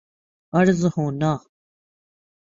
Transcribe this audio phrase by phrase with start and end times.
[0.53, 1.31] عرض ہونا